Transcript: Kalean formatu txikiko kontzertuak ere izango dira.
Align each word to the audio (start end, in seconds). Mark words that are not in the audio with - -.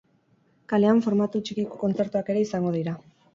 Kalean 0.71 1.01
formatu 1.07 1.41
txikiko 1.49 1.79
kontzertuak 1.83 2.33
ere 2.35 2.43
izango 2.47 2.73
dira. 2.79 2.97